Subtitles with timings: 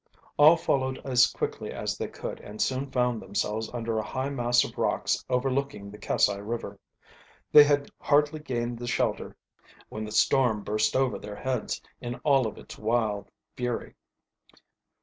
[0.35, 4.63] All followed as quickly as they could, and soon found themselves under a high mass
[4.63, 6.79] of rocks overlooking the Kassai River.
[7.51, 9.37] They had hardly gained the shelter
[9.89, 13.93] when the storm burst over their heads in all of its wild fury.